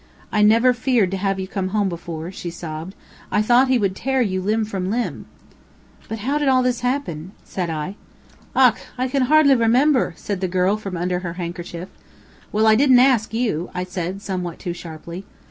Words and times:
"I 0.31 0.41
never 0.41 0.73
feared 0.73 1.11
to 1.11 1.17
have 1.17 1.39
you 1.39 1.47
come 1.47 1.67
home 1.67 1.87
before," 1.87 2.31
she 2.31 2.49
sobbed. 2.49 2.95
"I 3.31 3.43
thought 3.43 3.67
he 3.67 3.77
would 3.77 3.95
tear 3.95 4.19
you 4.19 4.41
limb 4.41 4.65
from 4.65 4.89
limb." 4.89 5.27
"But 6.09 6.17
how 6.25 6.39
did 6.39 6.47
all 6.47 6.63
this 6.63 6.79
happen?" 6.79 7.33
said 7.43 7.69
I. 7.69 7.97
"Och! 8.55 8.79
I 8.97 9.07
kin 9.07 9.21
hardly 9.25 9.53
remember," 9.53 10.15
said 10.17 10.41
the 10.41 10.47
girl 10.47 10.75
from 10.75 10.97
under 10.97 11.19
her 11.19 11.33
handkerchief. 11.33 11.87
"Well, 12.51 12.65
I 12.65 12.73
didn't 12.73 12.97
ask 12.97 13.31
you," 13.31 13.69
I 13.75 13.83
said, 13.83 14.23
somewhat 14.23 14.57
too 14.57 14.73
sharply. 14.73 15.23